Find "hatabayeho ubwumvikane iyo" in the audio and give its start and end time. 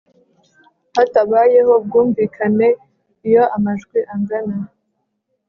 0.95-3.43